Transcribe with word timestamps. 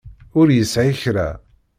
Ur 0.39 0.47
yesɛi 0.51 0.93
kra. 1.01 1.29